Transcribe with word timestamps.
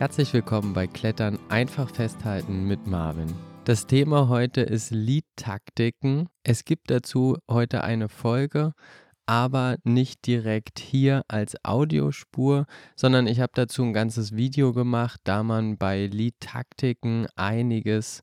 Herzlich 0.00 0.32
willkommen 0.32 0.72
bei 0.72 0.86
Klettern 0.86 1.38
einfach 1.50 1.94
festhalten 1.94 2.66
mit 2.66 2.86
Marvin. 2.86 3.34
Das 3.66 3.86
Thema 3.86 4.30
heute 4.30 4.62
ist 4.62 4.92
Lead-Taktiken. 4.92 6.30
Es 6.42 6.64
gibt 6.64 6.90
dazu 6.90 7.36
heute 7.50 7.84
eine 7.84 8.08
Folge, 8.08 8.72
aber 9.26 9.76
nicht 9.84 10.26
direkt 10.26 10.78
hier 10.78 11.22
als 11.28 11.62
Audiospur, 11.66 12.64
sondern 12.96 13.26
ich 13.26 13.40
habe 13.40 13.52
dazu 13.54 13.82
ein 13.82 13.92
ganzes 13.92 14.34
Video 14.34 14.72
gemacht, 14.72 15.20
da 15.24 15.42
man 15.42 15.76
bei 15.76 16.06
Lead-Taktiken 16.06 17.26
einiges 17.36 18.22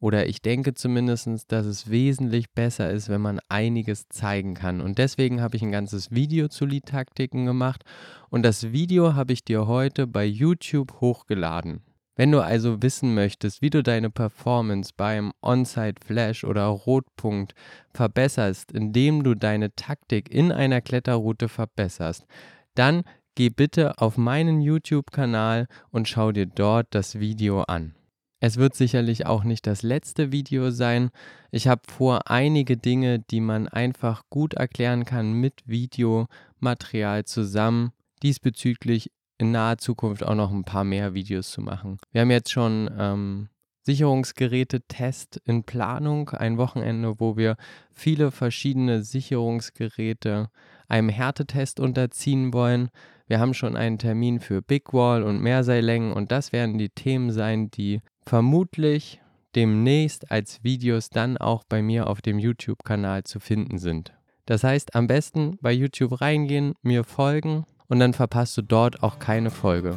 oder 0.00 0.26
ich 0.28 0.42
denke 0.42 0.74
zumindest, 0.74 1.52
dass 1.52 1.66
es 1.66 1.90
wesentlich 1.90 2.50
besser 2.50 2.90
ist, 2.90 3.08
wenn 3.08 3.20
man 3.20 3.38
einiges 3.48 4.08
zeigen 4.08 4.54
kann. 4.54 4.80
Und 4.80 4.98
deswegen 4.98 5.40
habe 5.40 5.56
ich 5.56 5.62
ein 5.62 5.70
ganzes 5.70 6.10
Video 6.10 6.48
zu 6.48 6.66
Lead-Taktiken 6.66 7.44
gemacht 7.44 7.84
und 8.30 8.42
das 8.42 8.72
Video 8.72 9.14
habe 9.14 9.32
ich 9.32 9.44
dir 9.44 9.66
heute 9.66 10.06
bei 10.06 10.24
YouTube 10.24 11.00
hochgeladen. 11.00 11.82
Wenn 12.16 12.32
du 12.32 12.40
also 12.40 12.82
wissen 12.82 13.14
möchtest, 13.14 13.62
wie 13.62 13.70
du 13.70 13.82
deine 13.82 14.10
Performance 14.10 14.92
beim 14.96 15.32
Onside 15.40 16.00
Flash 16.04 16.44
oder 16.44 16.66
Rotpunkt 16.66 17.54
verbesserst, 17.94 18.72
indem 18.72 19.22
du 19.22 19.34
deine 19.34 19.74
Taktik 19.74 20.30
in 20.30 20.52
einer 20.52 20.80
Kletterroute 20.80 21.48
verbesserst, 21.48 22.26
dann 22.74 23.04
geh 23.36 23.48
bitte 23.48 23.98
auf 23.98 24.18
meinen 24.18 24.60
YouTube-Kanal 24.60 25.66
und 25.90 26.08
schau 26.08 26.32
dir 26.32 26.46
dort 26.46 26.88
das 26.90 27.20
Video 27.20 27.62
an. 27.62 27.94
Es 28.40 28.56
wird 28.56 28.74
sicherlich 28.74 29.26
auch 29.26 29.44
nicht 29.44 29.66
das 29.66 29.82
letzte 29.82 30.32
Video 30.32 30.70
sein. 30.70 31.10
Ich 31.50 31.68
habe 31.68 31.82
vor, 31.86 32.30
einige 32.30 32.78
Dinge, 32.78 33.18
die 33.18 33.40
man 33.40 33.68
einfach 33.68 34.24
gut 34.30 34.54
erklären 34.54 35.04
kann 35.04 35.34
mit 35.34 35.62
Videomaterial 35.66 37.26
zusammen, 37.26 37.92
diesbezüglich 38.22 39.12
in 39.36 39.52
naher 39.52 39.78
Zukunft 39.78 40.22
auch 40.22 40.34
noch 40.34 40.50
ein 40.50 40.64
paar 40.64 40.84
mehr 40.84 41.12
Videos 41.12 41.50
zu 41.50 41.60
machen. 41.60 41.98
Wir 42.12 42.22
haben 42.22 42.30
jetzt 42.30 42.50
schon 42.50 42.90
ähm, 42.98 43.48
Sicherungsgeräte-Test 43.82 45.40
in 45.44 45.64
Planung, 45.64 46.30
ein 46.30 46.58
Wochenende, 46.58 47.18
wo 47.18 47.36
wir 47.36 47.56
viele 47.92 48.30
verschiedene 48.30 49.02
Sicherungsgeräte 49.02 50.50
einem 50.88 51.08
Härtetest 51.08 51.80
unterziehen 51.80 52.52
wollen. 52.52 52.90
Wir 53.26 53.38
haben 53.38 53.54
schon 53.54 53.76
einen 53.76 53.98
Termin 53.98 54.40
für 54.40 54.60
Big 54.60 54.92
Wall 54.92 55.22
und 55.22 55.40
Mehrseillängen 55.40 56.12
und 56.12 56.32
das 56.32 56.52
werden 56.52 56.78
die 56.78 56.90
Themen 56.90 57.30
sein, 57.30 57.70
die 57.70 58.00
vermutlich 58.24 59.20
demnächst 59.54 60.30
als 60.30 60.62
Videos 60.62 61.10
dann 61.10 61.36
auch 61.36 61.64
bei 61.64 61.82
mir 61.82 62.06
auf 62.08 62.22
dem 62.22 62.38
YouTube-Kanal 62.38 63.24
zu 63.24 63.40
finden 63.40 63.78
sind. 63.78 64.12
Das 64.46 64.64
heißt, 64.64 64.94
am 64.94 65.06
besten 65.06 65.58
bei 65.60 65.72
YouTube 65.72 66.20
reingehen, 66.20 66.74
mir 66.82 67.04
folgen 67.04 67.64
und 67.88 68.00
dann 68.00 68.12
verpasst 68.12 68.56
du 68.56 68.62
dort 68.62 69.02
auch 69.02 69.18
keine 69.18 69.50
Folge. 69.50 69.96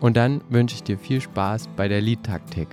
Und 0.00 0.16
dann 0.16 0.40
wünsche 0.48 0.76
ich 0.76 0.82
dir 0.82 0.98
viel 0.98 1.20
Spaß 1.20 1.68
bei 1.76 1.88
der 1.88 2.00
Lead-Taktik. 2.00 2.68